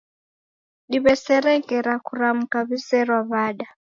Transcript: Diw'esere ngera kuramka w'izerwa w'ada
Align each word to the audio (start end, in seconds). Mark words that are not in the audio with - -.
Diw'esere 0.91 1.51
ngera 1.61 1.93
kuramka 2.05 2.57
w'izerwa 2.67 3.19
w'ada 3.29 3.67